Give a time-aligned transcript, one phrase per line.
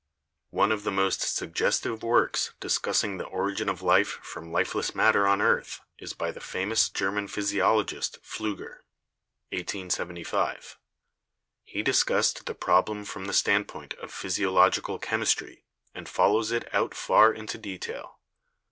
[0.49, 5.37] One of the most suggestive works discussing the origin of life from lifeless matter on
[5.37, 8.79] the earth is by the famous German physiologist Pfliiger
[9.51, 10.79] (1875).
[11.63, 16.07] He discussed the problem from the standpoint of physiological chemistry THE ORIGIN OF LIFE 41
[16.07, 18.17] and follows it out far into detail.